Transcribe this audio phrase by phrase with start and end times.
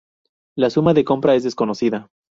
[0.57, 2.07] La suma de compra es desconocida.